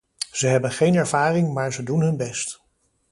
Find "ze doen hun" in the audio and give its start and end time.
1.73-2.17